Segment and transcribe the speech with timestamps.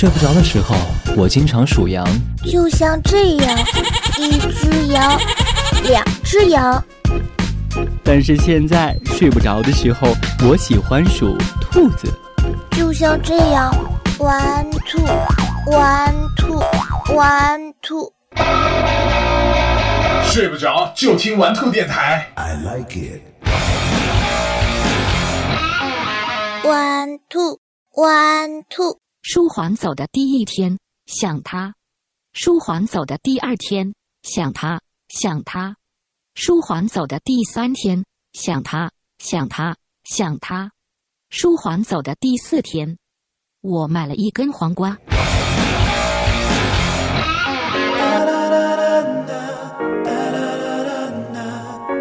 [0.00, 0.74] 睡不着的时候，
[1.14, 2.02] 我经常数羊，
[2.50, 3.58] 就像这样，
[4.18, 5.20] 一只羊，
[5.82, 6.82] 两只羊。
[8.02, 10.08] 但是现在睡不着的时候，
[10.48, 12.10] 我喜欢数兔子，
[12.70, 13.70] 就像这样
[14.18, 18.10] ，one two，one two，one two。
[20.24, 22.26] 睡不着就听玩兔电台。
[22.36, 23.20] I like it.
[26.64, 27.58] One two
[27.92, 28.96] one two。
[29.22, 31.72] 舒缓走的第一天，想他；
[32.32, 33.92] 舒缓走的第二天，
[34.22, 35.74] 想他，想他；
[36.34, 38.02] 舒缓走的第三天，
[38.32, 40.70] 想他，想他，想他；
[41.28, 42.96] 舒缓走的第四天，
[43.60, 44.96] 我买了一根黄瓜。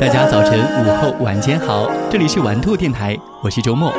[0.00, 3.92] 大家早晨、午后、晚间好，这里是玩兔电台，我是周末。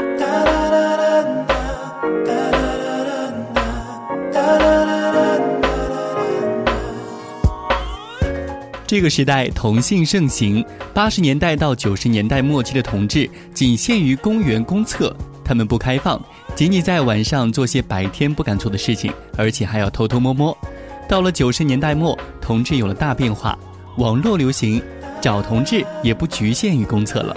[8.94, 10.64] 这个时代同性盛行，
[10.94, 15.12] 八十年代到九十年代末期的同志仅限于公园公厕，
[15.44, 20.56] 他们不开放，仅仅在晚上做些白天不敢做的事情，而且还要偷偷摸摸。
[21.10, 23.58] 到了九十年代末，同志有了大变化，
[23.98, 24.80] 网络流行，
[25.20, 27.36] 找同志也不局限于公厕了，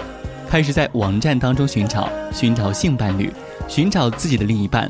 [0.51, 3.33] 开始在网站当中寻找，寻找性伴侣，
[3.67, 4.87] 寻找自己的另一半。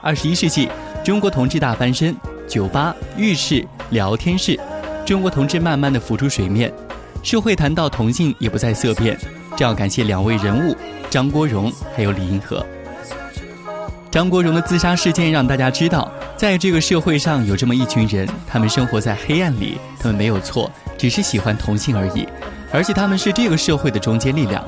[0.00, 0.68] 二十一世纪，
[1.02, 2.14] 中国同志大翻身，
[2.46, 4.56] 酒吧、浴室、聊天室。
[5.06, 6.70] 中国同志慢慢的浮出水面，
[7.22, 9.16] 社会谈到同性也不再色变，
[9.56, 10.76] 这要感谢两位人物
[11.08, 12.66] 张国荣还有李银河。
[14.10, 22.26] 张国荣的自杀事件让大家知道，在这个社会上有这么一群人，他们生活在黑暗里，他们没有错，只是喜欢同性而已，
[22.72, 24.64] 而且他们是这个社会的中坚力量。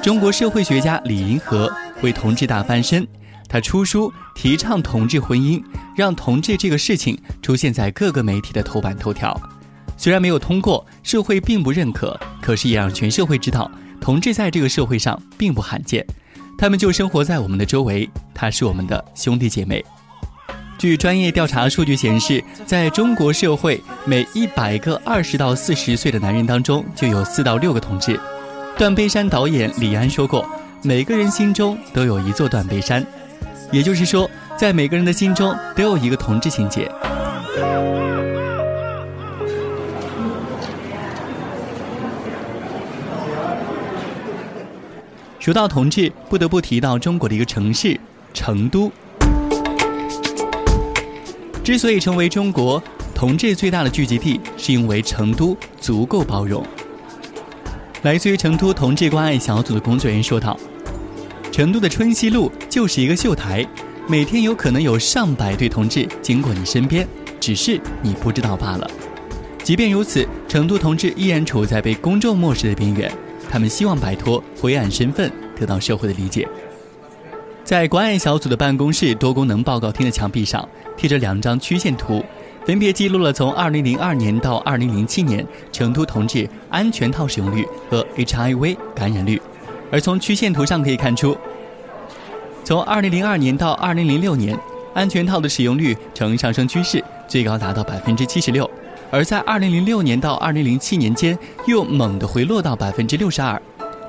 [0.00, 3.06] 中国社会学家李银河为同志大翻身，
[3.46, 5.62] 他出书提倡同志婚姻，
[5.94, 9.38] 让同志这个事情出现在各个媒体的头版头条。
[9.98, 13.68] 虽然没有通过，社会并不认可，可是也让全社会知道，
[14.00, 16.06] 同志在这个社会上并不罕见，
[16.56, 19.84] 他们就生活在我们的周围，他是我们的兄弟姐妹。
[20.78, 28.18] 据专业调查数据显示，在中国社会，每一百个二十到四十岁的男人当中，就有四到六个同志。
[28.76, 30.48] 断背山导演李安说过
[30.82, 33.04] ：“每个人心中都有一座断背山。”
[33.72, 36.88] 也就是说，在每个人的心中都有一个同志情节。
[45.48, 47.98] 说到同志，不得不提到中国的一个城市——
[48.34, 48.92] 成都。
[51.64, 52.82] 之所以成为中国
[53.14, 56.62] 同志最大的聚集地，是因为成都足够包容。
[58.02, 60.54] 来自于成都同志关爱小组的工作人员说道
[61.50, 63.66] ：“成都的春熙路就是一个秀台，
[64.06, 67.08] 每天有可能有上百对同志经过你身边，
[67.40, 68.86] 只是你不知道罢了。
[69.64, 73.10] 即便如此，成都同志依然处在被公众漠视的边缘。”
[73.48, 76.46] 他们希望摆脱灰暗身份，得到社会的理解。
[77.64, 80.66] 在关爱小组的办公室多功能报告厅的墙壁上
[80.96, 82.24] 贴着两张曲线图，
[82.64, 89.40] 分别记录了从2002年到2007年成都同志安全套使用率和 HIV 感染率。
[89.90, 91.36] 而从曲线图上可以看出，
[92.64, 94.58] 从2002年到2006年，
[94.94, 98.70] 安全套的使用率呈上升趋势，最高达到百分之七十六。
[99.10, 103.60] 而在二零零六年到二零零七年间，又猛地回落到百分之六十二。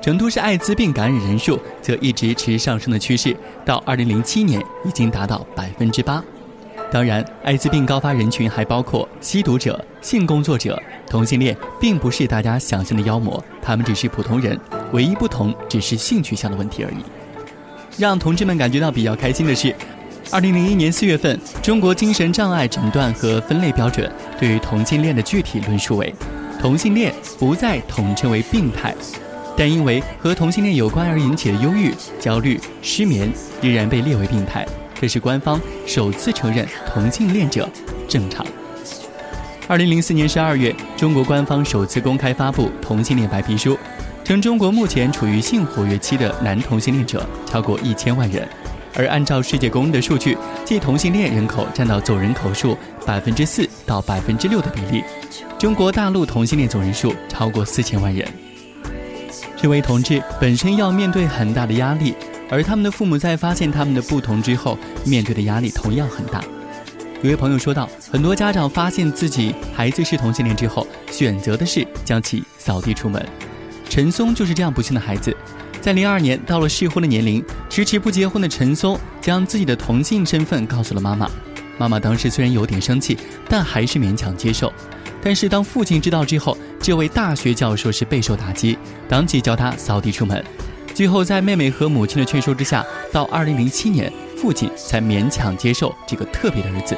[0.02, 6.22] 成都市艾滋病感染人数则一直持上升的趋势，到二零零七年已经达到百分之八。
[6.90, 14.58] 当然，艾滋病高发人群还包括吸毒者、性工作者、同性恋，并不是大家想象的妖魔，他们只是普通人，
[14.92, 16.96] 唯一不同只是性取向的问题而已。
[17.98, 19.74] 让同志们感觉到比较开心的是。
[20.30, 26.14] 二零零一年四月份，中国精神障碍诊断和分类标准对于同性恋的具体论述为：
[26.60, 28.94] 同性恋不再统称为病态，
[29.56, 34.64] 但因为和同性恋有关而引起的忧郁、焦虑、失眠仍然被列为病态。
[35.00, 37.68] 这是官方首次承认同性恋者
[38.06, 38.46] 正常。
[39.66, 43.76] 二零零四年十二月，中国官方首次公开发布同性恋白皮书，
[44.22, 48.46] 称中国目前处于性活跃期的男同性恋者超过一千万人。
[48.94, 52.76] 而按照世界公认的数据，即同性恋人口占到总人口数
[53.06, 55.04] 百分之四到百分之六的比例，
[55.58, 58.26] 中国大陆同性恋总人数超过四千万人。
[59.56, 62.14] 这位同志本身要面对很大的压力，
[62.50, 66.42] 而他们的父母在发现他们的不同之后，面对的压力同样很大。
[67.22, 73.22] 有位朋友说道，很多家长发现自己孩子是同性恋之后，选择的是将其扫地出门。
[73.90, 75.36] 陈松就是这样不幸的孩子。
[75.80, 81.28] 在零二年到了适婚的年龄，迟迟不结婚的陈松将自己的同性身份告诉了妈妈，
[81.78, 83.16] 妈妈当时虽然有点生气，
[83.48, 84.70] 但还是勉强接受。
[85.22, 88.78] 但是当父亲知道之后，这位大学教授是备受打击，
[89.08, 90.44] 当即叫他扫地出门。
[90.92, 96.94] 最后在妹妹和母亲的劝说之下，到2007年，父亲才勉强接受这个特别的儿子。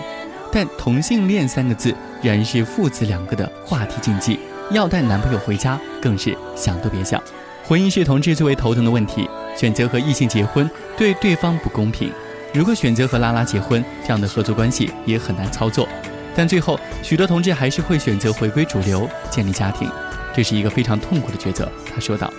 [0.51, 4.41] 但同性恋三个字仍然是父子两个的话题禁忌，
[4.71, 7.23] 要带男朋友回家更是想都别想。
[7.65, 12.11] 婚姻是同志最为头疼的问题，选择和异性结婚对对方不公平。
[12.53, 15.89] 如果选择和拉拉结婚，这样的合作关系也很难操作。
[16.35, 19.89] 但最后，许多同志还是会选择回归主流，建立家庭，
[20.35, 21.71] 这是一个非常痛苦的抉择。
[21.95, 22.33] 他说道：“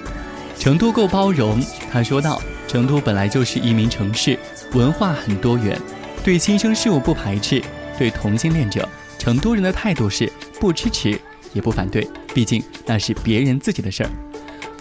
[0.59, 1.59] 成都够包容。”
[1.91, 4.37] 他说道：“成都本来就是移民城市，
[4.73, 5.79] 文化很多元，
[6.23, 7.61] 对新生事物不排斥。
[7.97, 8.87] 对同性恋者，
[9.17, 11.17] 成都人的态度是不支持
[11.53, 14.09] 也不反对，毕竟那是别人自己的事儿。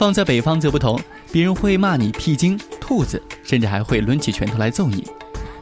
[0.03, 1.01] 放在北方则不同，
[1.31, 5.07] 别人会骂你屁精、兔子，甚至还会抡起拳头来揍你。”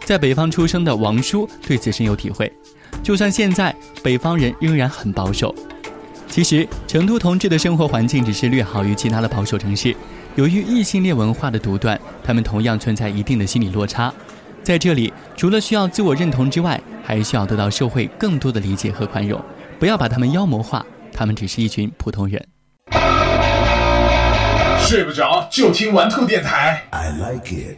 [0.03, 2.51] 在北方出生的王叔对此深有体会。
[3.03, 5.55] 就算现在北方人仍然很保守，
[6.27, 9.95] 其实成都同志的生活环境只是略好于其他的保守城市。
[10.37, 14.11] 由于异性恋文化的独断，他们同样存在一定的心理落差。
[14.63, 19.39] 在这里，除了需要自我认同之外，还需要得到社会更多的理解和宽容。
[19.79, 20.83] 不要把他们妖魔化，
[21.13, 22.43] 他们只是一群普通人。
[24.91, 26.83] 睡不着就听玩兔电台。
[26.91, 27.77] I like it。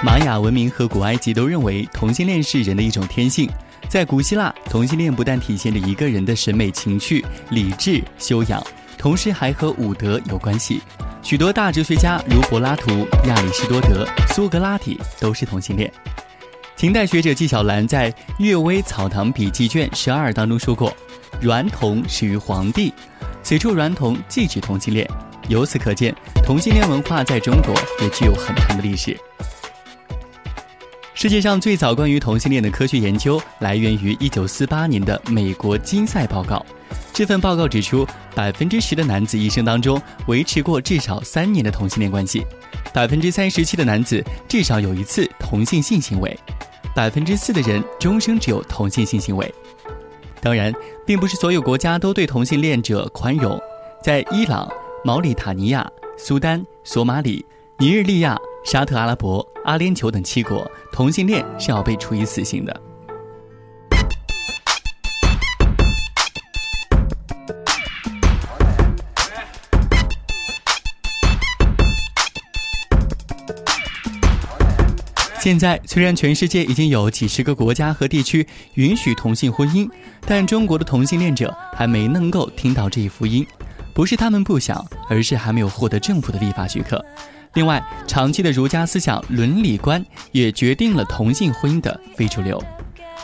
[0.00, 3.50] 玛雅文明和古埃及都认为同性恋是人的一种天性。
[3.88, 8.64] 在古希腊，同性恋不但体现着一个人的审美情趣、理智修养，
[8.96, 10.80] 同时还和武德有关系。
[11.20, 15.92] 许多大哲学家如柏拉图、亚里士多德、苏格拉底都是同性恋。
[16.76, 20.96] 秦代学者纪晓岚在《阅微草堂笔记卷十二》当中说过
[21.42, 22.94] ：“娈童始于黄帝。”
[23.42, 25.08] 此处软童既指同性恋。
[25.48, 26.14] 由此可见，
[26.44, 29.18] 同性恋文化在中国也具有很长的历史。
[31.12, 36.64] 世界上最早关于同性恋的科学研究来源于1948年的美国金赛报告。
[37.12, 42.46] 这份报告指出，百分之十的男子一生当中维持过至少三年的同性恋关系，
[42.94, 46.38] 百分之三十七的男子至少有一次同性性行为，
[46.94, 49.52] 百分之四的人终生只有同性性行为。
[50.40, 50.72] 当然，
[51.06, 53.60] 并不是所有国家都对同性恋者宽容。
[54.02, 54.70] 在伊朗、
[55.04, 57.44] 毛里塔尼亚、苏丹、索马里、
[57.78, 58.38] 尼日利亚。
[58.62, 62.80] 沙特阿拉伯、阿联酋等七国，同性恋是要被处以死刑的。
[75.40, 79.88] 现在虽然全世界已经有几十个国家和地区允许同性婚姻，
[80.26, 83.46] 但中国的同性恋者还没能够听到这一福音，
[83.94, 87.02] 不是他们不想，而是还没有获得政府的立法许可。
[87.54, 92.62] 另外，长期的儒家思想伦理观也决定了同性婚姻的非主流。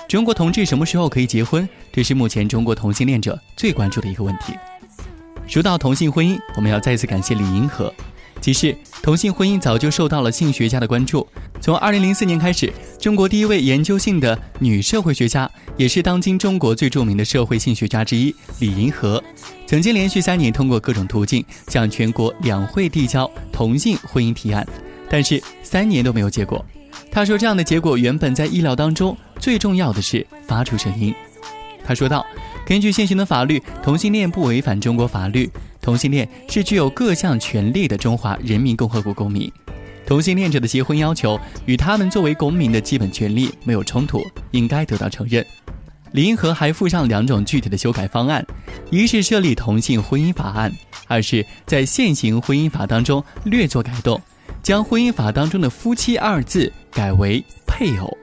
[0.09, 1.69] 中国同志什么时候可以结婚？
[1.93, 4.55] 这是目前中国同性恋者最关注的一个问题。
[5.47, 7.93] 说到同性婚姻，我们要再次感谢李银河。
[8.41, 11.27] 其实，同性婚姻早就受到了性学家的关注。
[11.61, 19.23] 从2004年开始，中国第一位研究性的女社会学家，也是当今中国最著名的社会性学家之一李银河，
[19.67, 24.65] 曾经连续三年通过各种途径向全国两会递交同性婚姻提案，
[25.11, 26.65] 但是三年都没有结果。
[27.11, 31.13] 他说：“这样的结果原本在意料当中，最重要的是发出声音。”
[31.85, 32.25] 他说道
[32.67, 35.51] ：“根据现行的法律，同性恋不违反中国法律。”
[35.87, 39.49] 同性恋是具有各项权利的中华人民共和国公民，
[40.05, 45.47] 同性恋者的结婚要求与他们作为公民的基本权利没有冲突，应该得到承认。
[46.11, 48.45] 李银河还附上两种具体的修改方案：
[48.91, 50.73] 一是设立同性婚姻法案，
[51.07, 54.21] 二是在现行婚姻法当中略作改动，
[54.65, 58.19] 将婚姻法当中的“夫妻”二字改为“配偶”。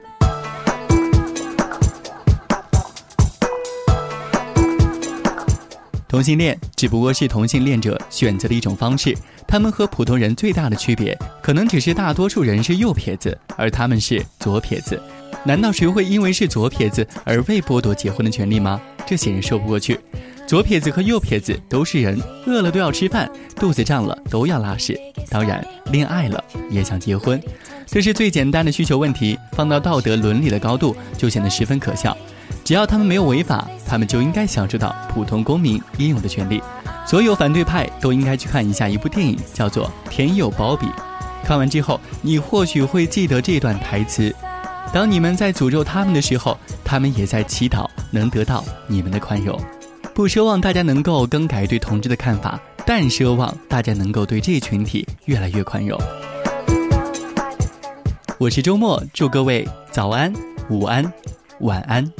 [6.14, 9.12] 同性恋只不过是同性恋者选择的一种方式，
[9.48, 15.02] 他们和普通人最大的区别，可能只是大多数人是右撇子，而他们是左撇子。
[15.42, 18.80] 难道谁会因为是左撇子而被剥夺结婚的权利吗？
[19.04, 19.98] 这显然说不过去。
[20.46, 22.16] 左撇子和右撇子都是人，
[22.46, 24.96] 饿了都要吃饭，肚子胀了都要拉屎，
[25.28, 27.42] 当然恋爱了也想结婚，
[27.86, 32.16] 这是最简单的需求问题，放到道德伦理的高度就显得十分可笑。
[32.64, 36.62] 只要他们没有违法，他们就应该享受到普通公民应有的权利。
[37.06, 40.86] 所有反对派都应该去看一下一部电影，叫做《天佑鲍比》。
[41.44, 44.34] 看完之后，你或许会记得这段台词：
[44.92, 49.60] 当你们在诅咒他们的时候，他们也在祈祷能得到你们的宽容。
[50.14, 56.00] 不奢望大家能够更改对同志的看法，但奢望大家能够对这群体越来越宽容。
[58.38, 60.32] 我是周末，祝各位早安、
[60.70, 61.12] 午安、
[61.60, 62.10] 晚安。